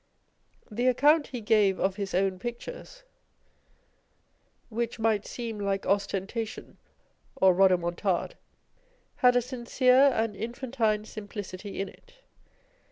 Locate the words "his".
1.97-2.15